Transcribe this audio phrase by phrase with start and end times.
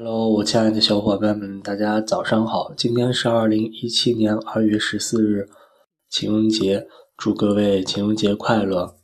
[0.00, 2.72] Hello，我亲爱的小伙伴们，大家早上好！
[2.76, 5.48] 今天是二零一七年二月十四日，
[6.08, 6.86] 情人节，
[7.16, 8.94] 祝各位情人节快乐！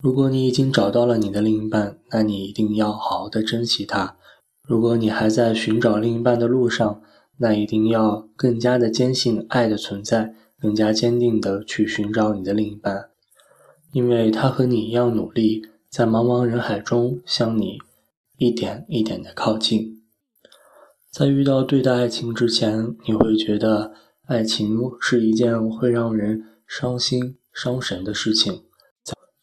[0.00, 4.14] 如果你已经找到了你的另一半，那你一定要好好的珍惜他；
[4.62, 7.02] 如果你还在寻找另一半的路上，
[7.38, 13.08] 那一定要更加的坚信爱的存在，更加坚定的去寻找你的另一半，
[13.90, 17.78] 因为他和你一样努力，在茫茫人海中向你。
[18.36, 20.02] 一点一点的靠近，
[21.08, 23.94] 在遇到对的爱情之前，你会觉得
[24.26, 28.64] 爱情是一件会让人伤心伤神的事情；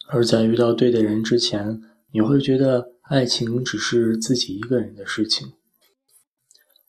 [0.08, 1.80] 而在遇到对的人之前，
[2.10, 5.54] 你会觉得爱情只是自己一个人的事情。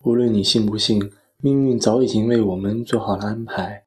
[0.04, 3.86] 无论你信不信，命运早已经为我们做好了安排。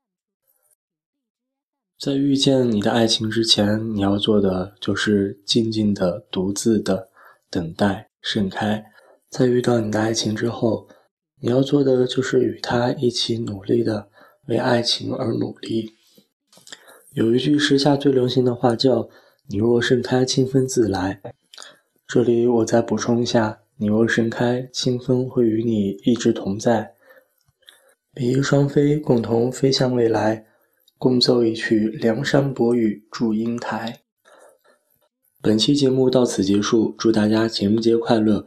[2.01, 7.10] 在遇见你的爱情之前，你要做的就是静静的、独自的。
[7.48, 8.84] 等待盛开，
[9.30, 10.88] 在遇到你的爱情之后，
[11.40, 14.09] 你要做的就是与他一起努力的
[14.48, 15.92] 为爱情而努力。
[17.12, 19.09] 有一句时下最流行的话叫
[19.48, 21.23] “你若盛开，清风自来”。
[22.09, 26.95] 这里我再补充一下：“你若盛开，清风会与你一直同在。”
[28.12, 30.46] 比翼双飞，共同飞向未来，
[30.98, 34.01] 共奏一曲梁山伯与祝英台。
[35.42, 38.45] 本期节目到此结束，祝大家情人节快乐！